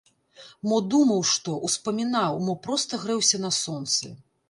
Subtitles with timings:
[0.71, 4.17] Мо думаў што, успамінаў, мо проста грэўся на сонцы.